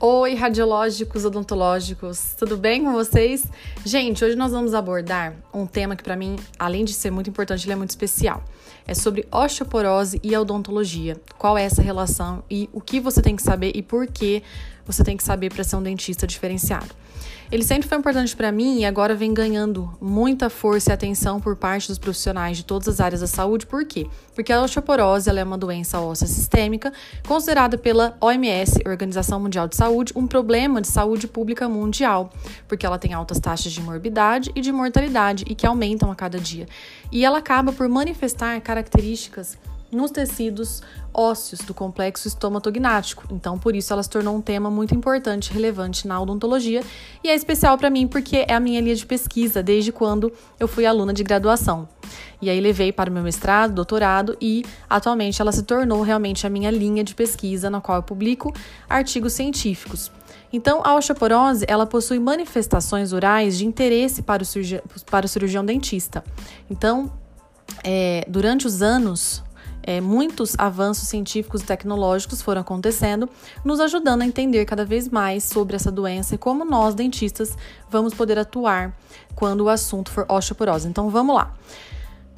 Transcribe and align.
Oi, 0.00 0.36
radiológicos 0.36 1.24
odontológicos, 1.24 2.32
tudo 2.38 2.56
bem 2.56 2.84
com 2.84 2.92
vocês? 2.92 3.44
Gente, 3.84 4.24
hoje 4.24 4.36
nós 4.36 4.52
vamos 4.52 4.72
abordar 4.72 5.34
um 5.52 5.66
tema 5.66 5.96
que 5.96 6.04
para 6.04 6.14
mim, 6.14 6.36
além 6.56 6.84
de 6.84 6.92
ser 6.92 7.10
muito 7.10 7.28
importante, 7.28 7.66
ele 7.66 7.72
é 7.72 7.76
muito 7.76 7.90
especial. 7.90 8.44
É 8.86 8.94
sobre 8.94 9.26
osteoporose 9.28 10.20
e 10.22 10.36
odontologia. 10.36 11.20
Qual 11.36 11.58
é 11.58 11.64
essa 11.64 11.82
relação 11.82 12.44
e 12.48 12.70
o 12.72 12.80
que 12.80 13.00
você 13.00 13.20
tem 13.20 13.34
que 13.34 13.42
saber 13.42 13.72
e 13.74 13.82
por 13.82 14.06
que 14.06 14.40
você 14.88 15.04
tem 15.04 15.16
que 15.16 15.22
saber 15.22 15.52
para 15.52 15.62
ser 15.62 15.76
um 15.76 15.82
dentista 15.82 16.26
diferenciado. 16.26 16.88
Ele 17.50 17.62
sempre 17.62 17.88
foi 17.88 17.96
importante 17.96 18.36
para 18.36 18.52
mim 18.52 18.80
e 18.80 18.84
agora 18.84 19.14
vem 19.14 19.32
ganhando 19.32 19.90
muita 20.00 20.50
força 20.50 20.90
e 20.90 20.92
atenção 20.92 21.40
por 21.40 21.56
parte 21.56 21.88
dos 21.88 21.98
profissionais 21.98 22.58
de 22.58 22.64
todas 22.64 22.88
as 22.88 23.00
áreas 23.00 23.22
da 23.22 23.26
saúde. 23.26 23.66
Por 23.66 23.86
quê? 23.86 24.06
Porque 24.34 24.52
a 24.52 24.62
osteoporose 24.62 25.30
é 25.30 25.44
uma 25.44 25.56
doença 25.56 25.98
óssea 25.98 26.26
sistêmica 26.26 26.92
considerada 27.26 27.78
pela 27.78 28.16
OMS, 28.20 28.82
Organização 28.86 29.40
Mundial 29.40 29.66
de 29.66 29.76
Saúde, 29.76 30.12
um 30.14 30.26
problema 30.26 30.82
de 30.82 30.88
saúde 30.88 31.26
pública 31.26 31.68
mundial, 31.68 32.30
porque 32.66 32.84
ela 32.84 32.98
tem 32.98 33.14
altas 33.14 33.40
taxas 33.40 33.72
de 33.72 33.80
morbidade 33.80 34.50
e 34.54 34.60
de 34.60 34.70
mortalidade 34.70 35.44
e 35.48 35.54
que 35.54 35.66
aumentam 35.66 36.10
a 36.10 36.14
cada 36.14 36.38
dia. 36.38 36.66
E 37.10 37.24
ela 37.24 37.38
acaba 37.38 37.72
por 37.72 37.88
manifestar 37.88 38.60
características 38.60 39.56
nos 39.90 40.10
tecidos 40.10 40.82
ósseos 41.12 41.60
do 41.62 41.72
complexo 41.72 42.28
estomatognático. 42.28 43.24
Então, 43.30 43.58
por 43.58 43.74
isso 43.74 43.92
ela 43.92 44.02
se 44.02 44.10
tornou 44.10 44.36
um 44.36 44.40
tema 44.40 44.70
muito 44.70 44.94
importante, 44.94 45.52
relevante 45.52 46.06
na 46.06 46.20
odontologia 46.20 46.82
e 47.24 47.28
é 47.28 47.34
especial 47.34 47.76
para 47.78 47.90
mim 47.90 48.06
porque 48.06 48.44
é 48.48 48.54
a 48.54 48.60
minha 48.60 48.80
linha 48.80 48.94
de 48.94 49.06
pesquisa 49.06 49.62
desde 49.62 49.90
quando 49.90 50.32
eu 50.60 50.68
fui 50.68 50.86
aluna 50.86 51.12
de 51.12 51.22
graduação. 51.22 51.88
E 52.40 52.48
aí 52.48 52.60
levei 52.60 52.92
para 52.92 53.10
o 53.10 53.12
meu 53.12 53.22
mestrado, 53.22 53.74
doutorado 53.74 54.36
e 54.40 54.64
atualmente 54.88 55.40
ela 55.42 55.50
se 55.50 55.62
tornou 55.62 56.02
realmente 56.02 56.46
a 56.46 56.50
minha 56.50 56.70
linha 56.70 57.02
de 57.02 57.14
pesquisa 57.14 57.68
na 57.68 57.80
qual 57.80 57.98
eu 57.98 58.02
publico 58.02 58.54
artigos 58.88 59.32
científicos. 59.32 60.10
Então, 60.52 60.80
a 60.82 60.94
osteoporose, 60.94 61.64
ela 61.68 61.84
possui 61.84 62.18
manifestações 62.18 63.12
orais 63.12 63.58
de 63.58 63.66
interesse 63.66 64.22
para 64.22 64.42
o, 64.42 64.46
cirurgião, 64.46 64.80
para 65.10 65.26
o 65.26 65.28
cirurgião 65.28 65.64
dentista. 65.64 66.24
Então, 66.70 67.12
é, 67.84 68.24
durante 68.28 68.66
os 68.66 68.80
anos 68.80 69.42
é, 69.88 70.02
muitos 70.02 70.54
avanços 70.58 71.08
científicos 71.08 71.62
e 71.62 71.64
tecnológicos 71.64 72.42
foram 72.42 72.60
acontecendo, 72.60 73.26
nos 73.64 73.80
ajudando 73.80 74.20
a 74.20 74.26
entender 74.26 74.66
cada 74.66 74.84
vez 74.84 75.08
mais 75.08 75.44
sobre 75.44 75.76
essa 75.76 75.90
doença 75.90 76.34
e 76.34 76.38
como 76.38 76.62
nós, 76.62 76.94
dentistas, 76.94 77.56
vamos 77.88 78.12
poder 78.12 78.38
atuar 78.38 78.94
quando 79.34 79.62
o 79.62 79.68
assunto 79.70 80.10
for 80.10 80.26
osteoporose. 80.28 80.86
Então 80.86 81.08
vamos 81.08 81.34
lá. 81.34 81.54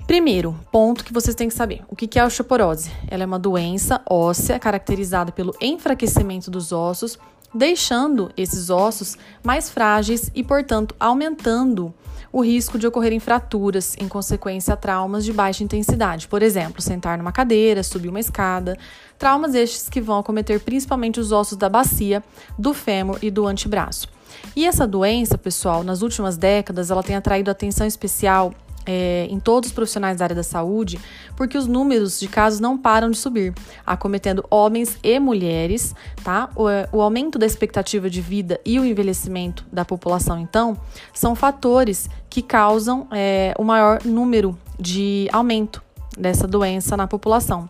Primeiro, 0.06 0.54
ponto 0.70 1.04
que 1.04 1.12
vocês 1.12 1.34
têm 1.34 1.48
que 1.48 1.54
saber: 1.54 1.82
o 1.88 1.96
que 1.96 2.20
é 2.20 2.22
a 2.22 2.26
osteoporose? 2.26 2.88
Ela 3.08 3.24
é 3.24 3.26
uma 3.26 3.38
doença 3.38 4.00
óssea 4.08 4.56
caracterizada 4.56 5.32
pelo 5.32 5.52
enfraquecimento 5.60 6.52
dos 6.52 6.70
ossos, 6.70 7.18
deixando 7.54 8.30
esses 8.36 8.70
ossos 8.70 9.16
mais 9.42 9.70
frágeis 9.70 10.30
e, 10.34 10.42
portanto, 10.42 10.94
aumentando 10.98 11.92
o 12.32 12.42
risco 12.44 12.78
de 12.78 12.86
ocorrerem 12.86 13.18
fraturas 13.18 13.96
em 13.98 14.06
consequência 14.06 14.74
a 14.74 14.76
traumas 14.76 15.24
de 15.24 15.32
baixa 15.32 15.64
intensidade. 15.64 16.28
Por 16.28 16.42
exemplo, 16.42 16.80
sentar 16.80 17.18
numa 17.18 17.32
cadeira, 17.32 17.82
subir 17.82 18.08
uma 18.08 18.20
escada. 18.20 18.76
Traumas 19.18 19.54
estes 19.54 19.88
que 19.88 20.00
vão 20.00 20.18
acometer 20.18 20.60
principalmente 20.60 21.18
os 21.18 21.32
ossos 21.32 21.58
da 21.58 21.68
bacia, 21.68 22.22
do 22.58 22.72
fêmur 22.72 23.18
e 23.20 23.30
do 23.30 23.46
antebraço. 23.46 24.08
E 24.54 24.64
essa 24.64 24.86
doença, 24.86 25.36
pessoal, 25.36 25.82
nas 25.82 26.02
últimas 26.02 26.36
décadas, 26.36 26.90
ela 26.90 27.02
tem 27.02 27.16
atraído 27.16 27.50
atenção 27.50 27.86
especial 27.86 28.54
é, 28.90 29.28
em 29.30 29.38
todos 29.38 29.68
os 29.68 29.72
profissionais 29.72 30.16
da 30.16 30.24
área 30.24 30.34
da 30.34 30.42
saúde, 30.42 30.98
porque 31.36 31.56
os 31.56 31.68
números 31.68 32.18
de 32.18 32.26
casos 32.26 32.58
não 32.58 32.76
param 32.76 33.08
de 33.08 33.16
subir, 33.16 33.54
acometendo 33.86 34.44
homens 34.50 34.98
e 35.00 35.20
mulheres, 35.20 35.94
tá? 36.24 36.50
O, 36.56 36.64
o 36.96 37.00
aumento 37.00 37.38
da 37.38 37.46
expectativa 37.46 38.10
de 38.10 38.20
vida 38.20 38.58
e 38.64 38.80
o 38.80 38.84
envelhecimento 38.84 39.64
da 39.72 39.84
população, 39.84 40.40
então, 40.40 40.76
são 41.14 41.36
fatores 41.36 42.10
que 42.28 42.42
causam 42.42 43.06
é, 43.12 43.54
o 43.56 43.62
maior 43.62 44.00
número 44.04 44.58
de 44.76 45.28
aumento 45.32 45.80
dessa 46.18 46.46
doença 46.46 46.96
na 46.96 47.06
população. 47.06 47.68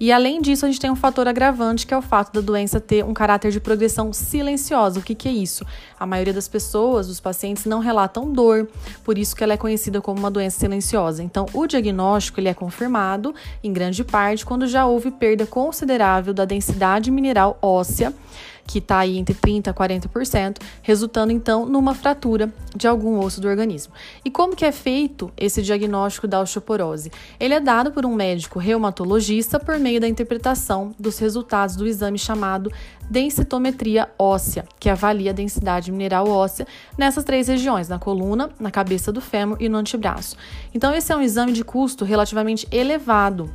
E 0.00 0.10
além 0.10 0.40
disso, 0.40 0.64
a 0.64 0.68
gente 0.68 0.80
tem 0.80 0.90
um 0.90 0.96
fator 0.96 1.28
agravante 1.28 1.86
que 1.86 1.94
é 1.94 1.96
o 1.96 2.02
fato 2.02 2.32
da 2.32 2.40
doença 2.40 2.80
ter 2.80 3.04
um 3.04 3.12
caráter 3.12 3.50
de 3.50 3.60
progressão 3.60 4.12
silenciosa. 4.12 4.98
O 4.98 5.02
que, 5.02 5.14
que 5.14 5.28
é 5.28 5.32
isso? 5.32 5.64
A 5.98 6.06
maioria 6.06 6.32
das 6.32 6.48
pessoas, 6.48 7.08
os 7.08 7.20
pacientes, 7.20 7.64
não 7.64 7.80
relatam 7.80 8.32
dor, 8.32 8.68
por 9.04 9.18
isso 9.18 9.36
que 9.36 9.44
ela 9.44 9.52
é 9.52 9.56
conhecida 9.56 10.00
como 10.00 10.18
uma 10.18 10.30
doença 10.30 10.58
silenciosa. 10.60 11.22
Então, 11.22 11.46
o 11.52 11.66
diagnóstico 11.66 12.40
ele 12.40 12.48
é 12.48 12.54
confirmado, 12.54 13.34
em 13.62 13.72
grande 13.72 14.02
parte, 14.02 14.44
quando 14.44 14.66
já 14.66 14.86
houve 14.86 15.10
perda 15.10 15.46
considerável 15.46 16.32
da 16.32 16.44
densidade 16.44 17.10
mineral 17.10 17.58
óssea 17.60 18.12
que 18.66 18.78
está 18.78 18.98
aí 18.98 19.18
entre 19.18 19.34
30% 19.34 19.68
a 19.68 19.74
40%, 19.74 20.58
resultando 20.82 21.32
então 21.32 21.66
numa 21.66 21.94
fratura 21.94 22.52
de 22.74 22.86
algum 22.86 23.18
osso 23.18 23.40
do 23.40 23.48
organismo. 23.48 23.92
E 24.24 24.30
como 24.30 24.56
que 24.56 24.64
é 24.64 24.72
feito 24.72 25.30
esse 25.36 25.62
diagnóstico 25.62 26.26
da 26.26 26.40
osteoporose? 26.40 27.10
Ele 27.38 27.54
é 27.54 27.60
dado 27.60 27.92
por 27.92 28.06
um 28.06 28.14
médico 28.14 28.58
reumatologista 28.58 29.58
por 29.58 29.78
meio 29.78 30.00
da 30.00 30.08
interpretação 30.08 30.94
dos 30.98 31.18
resultados 31.18 31.76
do 31.76 31.86
exame 31.86 32.18
chamado 32.18 32.72
densitometria 33.10 34.08
óssea, 34.18 34.64
que 34.80 34.88
avalia 34.88 35.32
a 35.32 35.34
densidade 35.34 35.92
mineral 35.92 36.28
óssea 36.28 36.66
nessas 36.96 37.24
três 37.24 37.48
regiões, 37.48 37.88
na 37.88 37.98
coluna, 37.98 38.50
na 38.58 38.70
cabeça 38.70 39.12
do 39.12 39.20
fêmur 39.20 39.56
e 39.60 39.68
no 39.68 39.76
antebraço. 39.76 40.36
Então 40.74 40.94
esse 40.94 41.12
é 41.12 41.16
um 41.16 41.20
exame 41.20 41.52
de 41.52 41.62
custo 41.62 42.04
relativamente 42.04 42.66
elevado 42.70 43.50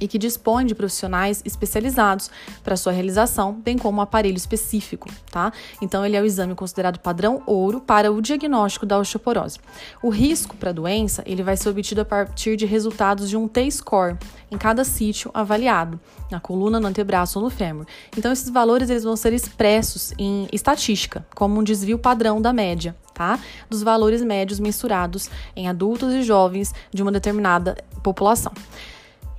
e 0.00 0.08
que 0.08 0.18
dispõe 0.18 0.66
de 0.66 0.74
profissionais 0.74 1.42
especializados 1.44 2.30
para 2.64 2.76
sua 2.76 2.92
realização, 2.92 3.52
bem 3.52 3.76
como 3.76 3.98
um 3.98 4.00
aparelho 4.00 4.36
específico, 4.36 5.08
tá? 5.30 5.52
Então 5.80 6.04
ele 6.04 6.16
é 6.16 6.20
o 6.20 6.24
exame 6.24 6.54
considerado 6.54 6.98
padrão 6.98 7.42
ouro 7.46 7.80
para 7.80 8.10
o 8.10 8.20
diagnóstico 8.22 8.86
da 8.86 8.98
osteoporose. 8.98 9.58
O 10.02 10.08
risco 10.08 10.56
para 10.56 10.70
a 10.70 10.72
doença, 10.72 11.22
ele 11.26 11.42
vai 11.42 11.56
ser 11.56 11.68
obtido 11.68 12.00
a 12.00 12.04
partir 12.04 12.56
de 12.56 12.66
resultados 12.66 13.28
de 13.28 13.36
um 13.36 13.46
T-score 13.46 14.16
em 14.50 14.58
cada 14.58 14.84
sítio 14.84 15.30
avaliado, 15.32 16.00
na 16.30 16.40
coluna, 16.40 16.80
no 16.80 16.86
antebraço 16.86 17.38
ou 17.38 17.44
no 17.44 17.50
fêmur. 17.50 17.86
Então 18.16 18.32
esses 18.32 18.48
valores 18.48 18.90
eles 18.90 19.04
vão 19.04 19.16
ser 19.16 19.32
expressos 19.32 20.12
em 20.18 20.48
estatística, 20.52 21.24
como 21.34 21.60
um 21.60 21.62
desvio 21.62 21.98
padrão 21.98 22.40
da 22.40 22.52
média, 22.52 22.96
tá? 23.14 23.38
Dos 23.68 23.82
valores 23.82 24.22
médios 24.22 24.58
mensurados 24.58 25.30
em 25.54 25.68
adultos 25.68 26.12
e 26.14 26.22
jovens 26.22 26.72
de 26.92 27.02
uma 27.02 27.12
determinada 27.12 27.76
população. 28.02 28.52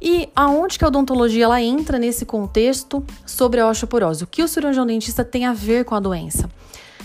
E 0.01 0.29
aonde 0.35 0.79
que 0.79 0.83
a 0.83 0.87
odontologia 0.87 1.43
ela 1.43 1.61
entra 1.61 1.99
nesse 1.99 2.25
contexto 2.25 3.05
sobre 3.25 3.59
a 3.59 3.67
osteoporose? 3.67 4.23
O 4.23 4.27
que 4.27 4.41
o 4.41 4.47
cirurgião 4.47 4.85
dentista 4.85 5.23
tem 5.23 5.45
a 5.45 5.53
ver 5.53 5.85
com 5.85 5.93
a 5.93 5.99
doença? 5.99 6.49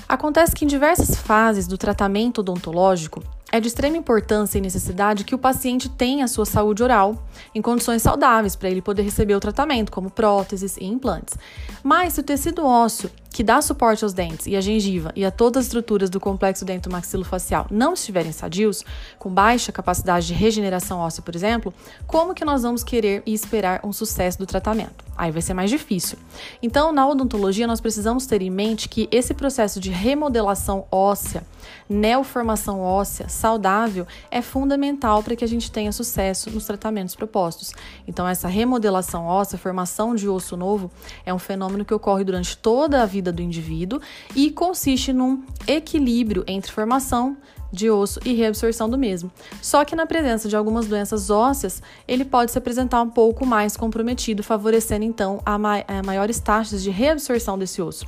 Acontece 0.09 0.55
que 0.55 0.65
em 0.65 0.69
diversas 0.69 1.15
fases 1.17 1.67
do 1.67 1.77
tratamento 1.77 2.39
odontológico, 2.39 3.23
é 3.53 3.61
de 3.61 3.69
extrema 3.69 3.97
importância 3.97 4.59
e 4.59 4.61
necessidade 4.61 5.25
que 5.25 5.34
o 5.34 5.39
paciente 5.39 5.89
tenha 5.89 6.25
a 6.25 6.29
sua 6.29 6.45
saúde 6.45 6.83
oral 6.83 7.27
em 7.55 7.62
condições 7.62 8.03
saudáveis 8.03 8.57
para 8.57 8.69
ele 8.69 8.83
poder 8.83 9.03
receber 9.03 9.34
o 9.34 9.41
tratamento, 9.41 9.93
como 9.93 10.11
próteses 10.11 10.77
e 10.77 10.84
implantes. 10.84 11.37
Mas 11.83 12.15
se 12.15 12.21
o 12.21 12.25
tecido 12.25 12.65
ósseo 12.65 13.11
que 13.37 13.45
dá 13.45 13.61
suporte 13.61 14.03
aos 14.03 14.15
dentes 14.15 14.47
e 14.47 14.57
à 14.57 14.63
gengiva 14.63 15.13
e 15.15 15.23
a 15.23 15.31
todas 15.31 15.61
as 15.61 15.67
estruturas 15.67 16.09
do 16.09 16.19
complexo 16.19 16.65
dento-maxilofacial 16.65 17.67
não 17.71 17.93
estiverem 17.93 18.33
sadios, 18.33 18.83
com 19.19 19.29
baixa 19.29 19.71
capacidade 19.71 20.29
de 20.29 20.33
regeneração 20.33 21.01
óssea, 21.01 21.23
por 21.23 21.37
exemplo, 21.37 21.75
como 22.07 22.33
que 22.33 22.47
nós 22.47 22.63
vamos 22.63 22.83
querer 22.83 23.23
e 23.27 23.35
esperar 23.35 23.81
um 23.85 23.93
sucesso 23.93 24.39
do 24.39 24.47
tratamento? 24.47 25.05
Aí 25.17 25.31
vai 25.31 25.41
ser 25.41 25.55
mais 25.55 25.71
difícil. 25.71 26.19
Então, 26.63 26.93
na 26.93 27.09
odontologia, 27.09 27.67
nós 27.67 27.81
precisamos 27.81 28.27
ter 28.27 28.43
em 28.43 28.51
mente 28.51 28.89
que 28.89 29.09
esse 29.11 29.33
processo 29.33 29.81
de 29.81 29.91
remodelação 29.91 30.87
óssea, 30.93 31.43
neoformação 31.89 32.81
óssea 32.81 33.27
saudável, 33.29 34.07
é 34.31 34.43
fundamental 34.43 35.23
para 35.23 35.35
que 35.35 35.43
a 35.43 35.49
gente 35.49 35.73
tenha 35.73 35.91
sucesso 35.91 36.51
nos 36.51 36.67
tratamentos 36.67 37.15
propostos. 37.15 37.72
Então, 38.07 38.28
essa 38.28 38.47
remodelação 38.47 39.25
óssea, 39.25 39.59
formação 39.59 40.15
de 40.15 40.28
osso 40.28 40.55
novo, 40.55 40.91
é 41.25 41.33
um 41.33 41.39
fenômeno 41.39 41.84
que 41.84 41.95
ocorre 41.95 42.22
durante 42.22 42.57
toda 42.59 43.03
a 43.03 43.07
vida 43.07 43.26
vida 43.27 43.33
do 43.33 43.43
indivíduo 43.43 44.01
e 44.34 44.51
consiste 44.51 45.13
num 45.13 45.43
equilíbrio 45.67 46.45
entre 46.47 46.71
formação 46.73 47.37
de 47.72 47.91
osso 47.91 48.21
e 48.24 48.34
reabsorção 48.34 48.89
do 48.89 48.97
mesmo. 48.97 49.30
Só 49.60 49.84
que 49.84 49.97
na 49.97 50.07
presença 50.07 50.48
de 50.48 50.57
algumas 50.57 50.86
doenças 50.86 51.30
ósseas, 51.30 51.83
ele 52.07 52.24
pode 52.24 52.51
se 52.51 52.59
apresentar 52.59 53.03
um 53.03 53.10
pouco 53.10 53.45
mais 53.45 53.77
comprometido, 53.77 54.42
favorecendo 54.42 55.04
então 55.04 55.41
a, 55.45 55.59
ma 55.59 55.84
a 55.86 56.03
maiores 56.03 56.41
taxas 56.41 56.83
de 56.83 56.91
reabsorção 56.91 57.59
desse 57.59 57.83
osso. 57.83 58.07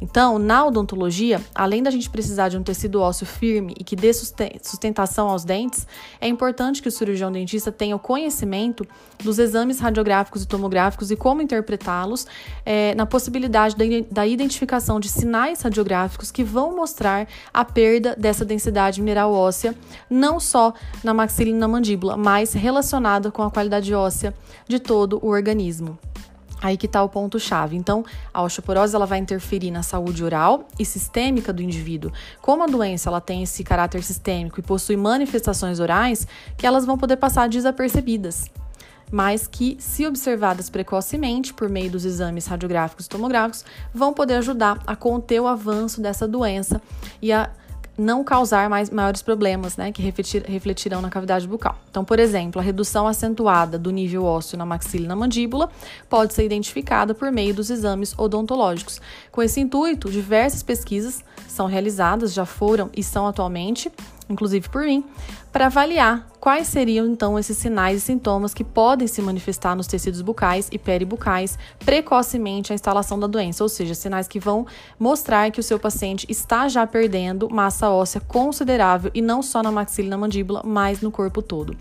Então, 0.00 0.38
na 0.38 0.64
odontologia, 0.64 1.40
além 1.54 1.82
da 1.82 1.90
gente 1.90 2.08
precisar 2.08 2.48
de 2.48 2.56
um 2.56 2.62
tecido 2.62 3.00
ósseo 3.00 3.26
firme 3.26 3.74
e 3.78 3.82
que 3.82 3.96
dê 3.96 4.12
sustentação 4.12 5.28
aos 5.28 5.44
dentes, 5.44 5.86
é 6.20 6.28
importante 6.28 6.80
que 6.80 6.88
o 6.88 6.92
cirurgião 6.92 7.32
dentista 7.32 7.72
tenha 7.72 7.96
o 7.96 7.98
conhecimento 7.98 8.86
dos 9.22 9.38
exames 9.38 9.80
radiográficos 9.80 10.42
e 10.42 10.46
tomográficos 10.46 11.10
e 11.10 11.16
como 11.16 11.42
interpretá-los, 11.42 12.26
é, 12.64 12.94
na 12.94 13.06
possibilidade 13.06 13.74
da 14.10 14.26
identificação 14.26 15.00
de 15.00 15.08
sinais 15.08 15.62
radiográficos 15.62 16.30
que 16.30 16.44
vão 16.44 16.76
mostrar 16.76 17.26
a 17.52 17.64
perda 17.64 18.14
dessa 18.16 18.44
densidade 18.44 18.97
mineral 19.00 19.32
óssea, 19.32 19.74
não 20.08 20.38
só 20.38 20.72
na 21.02 21.14
maxila 21.14 21.50
e 21.50 21.54
na 21.54 21.68
mandíbula, 21.68 22.16
mas 22.16 22.52
relacionada 22.52 23.30
com 23.30 23.42
a 23.42 23.50
qualidade 23.50 23.94
óssea 23.94 24.34
de 24.66 24.78
todo 24.78 25.18
o 25.22 25.28
organismo. 25.28 25.98
Aí 26.60 26.76
que 26.76 26.86
está 26.86 27.02
o 27.02 27.08
ponto 27.08 27.38
chave. 27.38 27.76
Então, 27.76 28.04
a 28.34 28.42
osteoporose 28.42 28.94
ela 28.94 29.06
vai 29.06 29.18
interferir 29.18 29.70
na 29.70 29.82
saúde 29.82 30.24
oral 30.24 30.66
e 30.78 30.84
sistêmica 30.84 31.52
do 31.52 31.62
indivíduo. 31.62 32.12
Como 32.42 32.64
a 32.64 32.66
doença 32.66 33.08
ela 33.08 33.20
tem 33.20 33.44
esse 33.44 33.62
caráter 33.62 34.02
sistêmico 34.02 34.58
e 34.58 34.62
possui 34.62 34.96
manifestações 34.96 35.78
orais, 35.78 36.26
que 36.56 36.66
elas 36.66 36.84
vão 36.84 36.98
poder 36.98 37.16
passar 37.16 37.48
desapercebidas, 37.48 38.50
mas 39.10 39.46
que, 39.46 39.76
se 39.78 40.04
observadas 40.04 40.68
precocemente 40.68 41.54
por 41.54 41.68
meio 41.68 41.90
dos 41.90 42.04
exames 42.04 42.46
radiográficos 42.46 43.06
e 43.06 43.08
tomográficos, 43.08 43.64
vão 43.94 44.12
poder 44.12 44.34
ajudar 44.34 44.82
a 44.84 44.96
conter 44.96 45.40
o 45.40 45.46
avanço 45.46 46.00
dessa 46.00 46.26
doença 46.26 46.82
e 47.22 47.32
a 47.32 47.50
não 47.98 48.22
causar 48.22 48.70
mais 48.70 48.88
maiores 48.88 49.20
problemas, 49.20 49.76
né, 49.76 49.90
que 49.90 50.00
refletir, 50.00 50.44
refletirão 50.44 51.02
na 51.02 51.10
cavidade 51.10 51.48
bucal. 51.48 51.76
Então, 51.90 52.04
por 52.04 52.20
exemplo, 52.20 52.60
a 52.60 52.64
redução 52.64 53.08
acentuada 53.08 53.76
do 53.76 53.90
nível 53.90 54.24
ósseo 54.24 54.56
na 54.56 54.64
maxila 54.64 55.04
e 55.04 55.08
na 55.08 55.16
mandíbula 55.16 55.68
pode 56.08 56.32
ser 56.32 56.44
identificada 56.44 57.12
por 57.12 57.32
meio 57.32 57.52
dos 57.52 57.70
exames 57.70 58.14
odontológicos. 58.16 59.00
Com 59.32 59.42
esse 59.42 59.60
intuito, 59.60 60.10
diversas 60.10 60.62
pesquisas 60.62 61.24
são 61.48 61.66
realizadas, 61.66 62.32
já 62.32 62.46
foram 62.46 62.88
e 62.96 63.02
são 63.02 63.26
atualmente 63.26 63.90
inclusive 64.28 64.68
por 64.68 64.82
mim, 64.82 65.04
para 65.52 65.66
avaliar 65.66 66.28
quais 66.38 66.68
seriam 66.68 67.06
então 67.06 67.38
esses 67.38 67.56
sinais 67.56 67.98
e 67.98 68.00
sintomas 68.00 68.54
que 68.54 68.62
podem 68.62 69.08
se 69.08 69.20
manifestar 69.20 69.74
nos 69.74 69.86
tecidos 69.86 70.20
bucais 70.20 70.68
e 70.70 70.78
peribucais 70.78 71.58
precocemente 71.84 72.72
à 72.72 72.74
instalação 72.74 73.18
da 73.18 73.26
doença, 73.26 73.62
ou 73.62 73.68
seja, 73.68 73.94
sinais 73.94 74.28
que 74.28 74.38
vão 74.38 74.66
mostrar 74.98 75.50
que 75.50 75.58
o 75.58 75.62
seu 75.62 75.78
paciente 75.78 76.26
está 76.28 76.68
já 76.68 76.86
perdendo 76.86 77.48
massa 77.50 77.90
óssea 77.90 78.20
considerável 78.20 79.10
e 79.14 79.22
não 79.22 79.42
só 79.42 79.62
na 79.62 79.72
maxila 79.72 80.06
e 80.06 80.10
na 80.10 80.18
mandíbula, 80.18 80.62
mas 80.64 81.00
no 81.00 81.10
corpo 81.10 81.42
todo. 81.42 81.76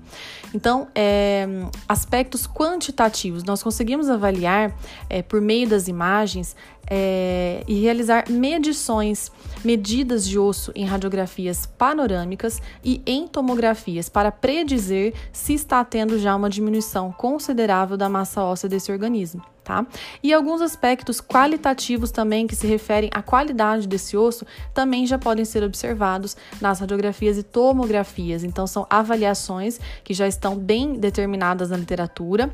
Então, 0.53 0.88
é, 0.95 1.47
aspectos 1.88 2.47
quantitativos, 2.47 3.44
nós 3.44 3.61
conseguimos 3.61 4.09
avaliar 4.09 4.73
é, 5.09 5.21
por 5.21 5.41
meio 5.41 5.67
das 5.67 5.88
imagens 5.88 6.55
é, 6.89 7.63
e 7.68 7.81
realizar 7.81 8.25
medições, 8.30 9.31
medidas 9.63 10.28
de 10.28 10.39
osso 10.39 10.72
em 10.75 10.86
radiografias 10.86 11.66
panorâmicas 11.66 12.62
e 12.84 13.01
em 13.06 13.28
tomografias 13.28 14.10
para 14.10 14.31
predizer 14.31 15.13
se 15.31 15.54
está 15.54 15.84
tendo 15.84 16.18
já 16.18 16.36
uma 16.36 16.50
diminuição 16.50 17.12
considerável 17.12 17.98
da 17.98 18.07
massa 18.07 18.44
óssea 18.44 18.69
desse 18.69 18.92
organismo. 18.92 19.44
Tá? 19.63 19.86
E 20.24 20.34
alguns 20.34 20.62
aspectos 20.62 21.19
qualitativos 21.19 22.10
também 22.10 22.48
que 22.48 22.56
se 22.56 22.66
referem 22.66 23.10
à 23.13 23.22
qualidade 23.22 23.86
desse 23.86 24.16
osso 24.16 24.45
também 24.74 25.06
já 25.06 25.19
podem 25.19 25.44
ser 25.44 25.62
observados 25.62 26.38
nas 26.62 26.80
radiografias 26.80 27.38
e 27.38 27.44
tomografias. 27.44 28.45
Então, 28.45 28.66
são 28.66 28.88
avaliações 28.90 29.78
que 30.06 30.13
já 30.13 30.25
estão 30.25 30.56
bem 30.56 30.94
determinadas 30.94 31.69
na 31.69 31.75
literatura, 31.75 32.50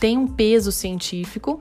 têm 0.00 0.16
um 0.16 0.26
peso 0.26 0.72
científico 0.72 1.60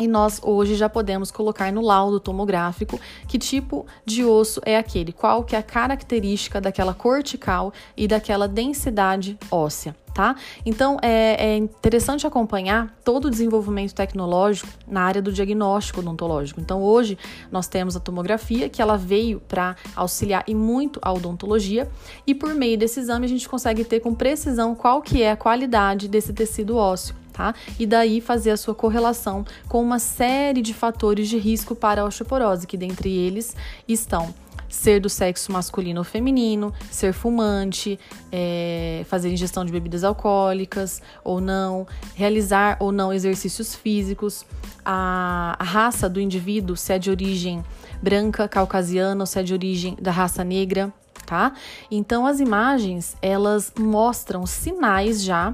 e 0.00 0.08
nós 0.08 0.40
hoje 0.42 0.74
já 0.74 0.88
podemos 0.88 1.30
colocar 1.30 1.70
no 1.70 1.82
laudo 1.82 2.18
tomográfico 2.18 2.98
que 3.28 3.38
tipo 3.38 3.86
de 4.04 4.24
osso 4.24 4.60
é 4.64 4.76
aquele, 4.76 5.12
qual 5.12 5.44
que 5.44 5.54
é 5.54 5.58
a 5.58 5.62
característica 5.62 6.60
daquela 6.60 6.94
cortical 6.94 7.72
e 7.96 8.08
daquela 8.08 8.48
densidade 8.48 9.38
óssea. 9.50 9.94
Tá? 10.12 10.34
Então 10.66 10.98
é, 11.00 11.52
é, 11.52 11.56
interessante 11.56 12.26
acompanhar 12.26 12.92
todo 13.04 13.26
o 13.26 13.30
desenvolvimento 13.30 13.94
tecnológico 13.94 14.68
na 14.86 15.02
área 15.02 15.22
do 15.22 15.32
diagnóstico 15.32 16.00
odontológico. 16.00 16.60
Então 16.60 16.82
hoje 16.82 17.16
nós 17.50 17.68
temos 17.68 17.94
a 17.94 18.00
tomografia 18.00 18.68
que 18.68 18.82
ela 18.82 18.96
veio 18.96 19.38
para 19.38 19.76
auxiliar 19.94 20.42
e 20.48 20.54
muito 20.54 20.98
a 21.00 21.12
odontologia 21.12 21.88
e 22.26 22.34
por 22.34 22.54
meio 22.54 22.76
desse 22.76 22.98
exame 22.98 23.24
a 23.24 23.28
gente 23.28 23.48
consegue 23.48 23.84
ter 23.84 24.00
com 24.00 24.12
precisão 24.12 24.74
qual 24.74 25.00
que 25.00 25.22
é 25.22 25.30
a 25.30 25.36
qualidade 25.36 26.08
desse 26.08 26.32
tecido 26.32 26.76
ósseo 26.76 27.19
tá? 27.40 27.54
E 27.78 27.86
daí 27.86 28.20
fazer 28.20 28.50
a 28.50 28.56
sua 28.56 28.74
correlação 28.74 29.46
com 29.66 29.82
uma 29.82 29.98
série 29.98 30.60
de 30.60 30.74
fatores 30.74 31.26
de 31.26 31.38
risco 31.38 31.74
para 31.74 32.02
a 32.02 32.04
osteoporose, 32.04 32.66
que 32.66 32.76
dentre 32.76 33.10
eles 33.10 33.56
estão 33.88 34.34
ser 34.68 35.00
do 35.00 35.08
sexo 35.08 35.50
masculino 35.50 36.00
ou 36.00 36.04
feminino, 36.04 36.72
ser 36.90 37.12
fumante, 37.12 37.98
é, 38.30 39.04
fazer 39.08 39.32
ingestão 39.32 39.64
de 39.64 39.72
bebidas 39.72 40.04
alcoólicas 40.04 41.02
ou 41.24 41.40
não, 41.40 41.88
realizar 42.14 42.76
ou 42.78 42.92
não 42.92 43.12
exercícios 43.12 43.74
físicos, 43.74 44.44
a, 44.84 45.56
a, 45.58 45.64
raça 45.64 46.08
do 46.08 46.20
indivíduo, 46.20 46.76
se 46.76 46.92
é 46.92 46.98
de 46.98 47.10
origem 47.10 47.64
branca, 48.00 48.46
caucasiana 48.46 49.22
ou 49.22 49.26
se 49.26 49.40
é 49.40 49.42
de 49.42 49.52
origem 49.52 49.96
da 50.00 50.12
raça 50.12 50.44
negra, 50.44 50.92
tá? 51.26 51.52
Então 51.90 52.24
as 52.24 52.38
imagens 52.38 53.16
elas 53.20 53.72
mostram 53.76 54.46
sinais 54.46 55.20
já 55.22 55.52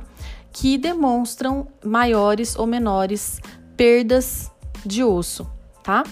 que 0.58 0.78
demonstram 0.78 1.68
maiores 1.84 2.56
ou 2.56 2.66
menores 2.66 3.40
perdas 3.76 4.50
de 4.86 5.04
osso. 5.04 5.46
Tá? 5.82 6.02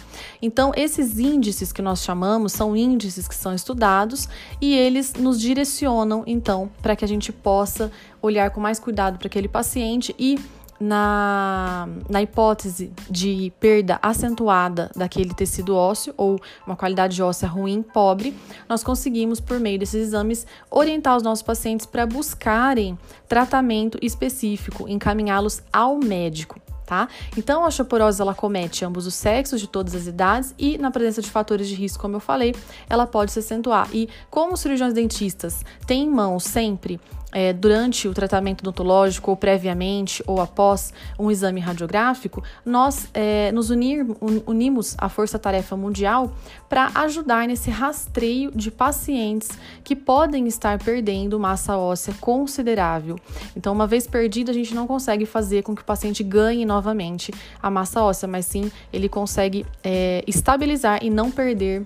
Então, 0.41 0.70
esses 0.76 1.19
índices 1.19 1.73
que 1.73 1.82
nós 1.82 2.05
chamamos 2.05 2.52
são 2.52 2.76
índices 2.76 3.26
que 3.26 3.35
são 3.35 3.55
estudados 3.55 4.29
e 4.61 4.73
eles 4.73 5.14
nos 5.14 5.41
direcionam, 5.41 6.23
então, 6.26 6.70
para 6.81 6.94
que 6.94 7.05
a 7.05 7.08
gente 7.08 7.32
possa 7.32 7.91
olhar 8.23 8.50
com 8.50 8.61
mais 8.61 8.79
cuidado 8.79 9.19
para 9.19 9.26
aquele 9.26 9.49
paciente 9.49 10.14
e 10.17 10.38
na, 10.85 11.89
na 12.11 12.21
hipótese 12.21 12.93
de 13.11 13.51
perda 13.59 13.99
acentuada 14.03 14.91
daquele 14.95 15.33
tecido 15.33 15.75
ósseo 15.75 16.13
ou 16.17 16.39
uma 16.67 16.77
qualidade 16.77 17.23
óssea 17.23 17.49
ruim, 17.49 17.83
pobre, 17.83 18.37
nós 18.69 18.85
conseguimos, 18.85 19.41
por 19.41 19.59
meio 19.59 19.79
desses 19.79 20.09
exames, 20.09 20.47
orientar 20.71 21.17
os 21.17 21.23
nossos 21.23 21.43
pacientes 21.43 21.87
para 21.87 22.05
buscarem 22.05 22.99
tratamento 23.27 23.99
específico, 24.03 24.87
encaminhá-los 24.89 25.63
ao 25.73 25.97
médico. 25.99 26.61
Tá? 26.85 27.09
Então, 27.35 27.65
a 27.65 27.69
osteoporose 27.69 28.21
ela 28.21 28.35
comete 28.35 28.85
ambos 28.85 29.07
os 29.07 29.15
sexos 29.15 29.59
de 29.59 29.67
todas 29.67 29.95
as 29.95 30.07
idades 30.07 30.55
e, 30.59 30.77
na 30.77 30.91
presença 30.91 31.23
de 31.23 31.31
fatores 31.31 31.67
de 31.67 31.75
risco, 31.75 31.99
como 31.99 32.17
eu 32.17 32.21
falei, 32.21 32.55
ela 32.91 33.07
pode 33.07 33.33
se 33.33 33.39
acentuar. 33.39 33.89
E 33.91 34.07
como 34.29 34.53
os 34.53 34.61
cirurgiões 34.61 34.93
dentistas 34.93 35.65
têm 35.87 36.03
em 36.03 36.11
mãos 36.11 36.45
sempre 36.45 37.01
é, 37.35 37.53
durante 37.53 38.07
o 38.07 38.15
tratamento 38.15 38.61
odontológico, 38.61 39.33
ou 39.33 39.37
previamente, 39.37 40.23
ou 40.25 40.41
após 40.41 40.95
um 41.19 41.31
exame 41.33 41.61
radiográfico, 41.61 42.43
nós 42.65 43.09
é, 43.13 43.51
nos 43.51 43.71
unir, 43.71 44.07
unimos 44.47 44.95
à 44.97 45.09
Força 45.09 45.37
Tarefa 45.37 45.77
Mundial 45.77 46.33
para 46.69 46.93
ajudar 46.95 47.49
nesse 47.49 47.71
rastreio 47.71 48.53
de 48.53 48.71
pacientes 48.71 49.51
que 49.83 49.97
podem 49.97 50.47
estar 50.47 50.79
perdendo 50.79 51.39
massa 51.39 51.77
óssea 51.77 52.15
considerável. 52.21 53.19
Então, 53.57 53.73
uma 53.73 53.87
vez 53.87 54.07
perdida, 54.07 54.53
a 54.53 54.55
gente 54.55 54.73
não 54.73 54.87
consegue 54.87 55.27
fazer 55.27 55.63
com 55.65 55.75
que 55.75 55.83
o 55.83 55.85
paciente 55.85 56.23
ganhe 56.23 56.65
novamente 56.65 57.35
a 57.61 57.69
massa 57.69 58.01
óssea, 58.01 58.29
mas 58.29 58.47
sim 58.47 58.70
ele 58.93 59.08
consegue 59.08 59.67
é, 59.82 60.23
estabilizar 60.27 61.03
e 61.03 61.11
não 61.11 61.32
perder 61.32 61.85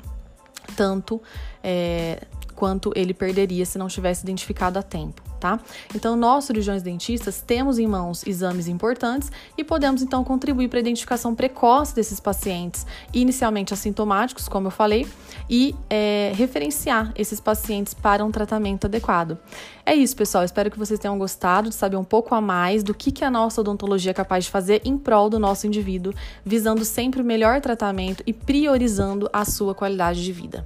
tanto 0.76 1.22
é, 1.64 2.20
quanto 2.54 2.92
ele 2.94 3.14
perderia 3.14 3.64
se 3.64 3.78
não 3.78 3.88
tivesse 3.88 4.24
identificado 4.24 4.78
a 4.78 4.82
tempo 4.82 5.27
tá? 5.38 5.60
Então, 5.94 6.16
nós, 6.16 6.44
cirurgiões 6.44 6.82
dentistas, 6.82 7.40
temos 7.40 7.78
em 7.78 7.86
mãos 7.86 8.26
exames 8.26 8.68
importantes 8.68 9.30
e 9.56 9.64
podemos 9.64 10.02
então 10.02 10.22
contribuir 10.24 10.68
para 10.68 10.78
a 10.78 10.80
identificação 10.80 11.34
precoce 11.34 11.94
desses 11.94 12.20
pacientes, 12.20 12.86
inicialmente 13.12 13.72
assintomáticos, 13.72 14.48
como 14.48 14.68
eu 14.68 14.70
falei, 14.70 15.06
e 15.48 15.74
é, 15.88 16.32
referenciar 16.34 17.12
esses 17.16 17.40
pacientes 17.40 17.94
para 17.94 18.24
um 18.24 18.30
tratamento 18.30 18.86
adequado. 18.86 19.38
É 19.84 19.94
isso, 19.94 20.14
pessoal. 20.14 20.44
Espero 20.44 20.70
que 20.70 20.78
vocês 20.78 21.00
tenham 21.00 21.18
gostado 21.18 21.70
de 21.70 21.74
saber 21.74 21.96
um 21.96 22.04
pouco 22.04 22.34
a 22.34 22.40
mais 22.40 22.82
do 22.82 22.92
que, 22.92 23.10
que 23.10 23.24
a 23.24 23.30
nossa 23.30 23.60
odontologia 23.60 24.10
é 24.10 24.14
capaz 24.14 24.44
de 24.44 24.50
fazer 24.50 24.82
em 24.84 24.98
prol 24.98 25.30
do 25.30 25.38
nosso 25.38 25.66
indivíduo, 25.66 26.12
visando 26.44 26.84
sempre 26.84 27.22
o 27.22 27.24
melhor 27.24 27.60
tratamento 27.60 28.22
e 28.26 28.32
priorizando 28.32 29.30
a 29.32 29.44
sua 29.44 29.74
qualidade 29.74 30.22
de 30.22 30.32
vida. 30.32 30.64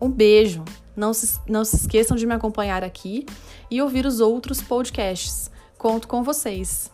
Um 0.00 0.10
beijo! 0.10 0.64
Não 0.96 1.12
se, 1.12 1.38
não 1.46 1.64
se 1.64 1.76
esqueçam 1.76 2.16
de 2.16 2.26
me 2.26 2.34
acompanhar 2.34 2.82
aqui 2.82 3.26
e 3.70 3.82
ouvir 3.82 4.06
os 4.06 4.18
outros 4.20 4.62
podcasts. 4.62 5.50
Conto 5.76 6.08
com 6.08 6.22
vocês. 6.22 6.90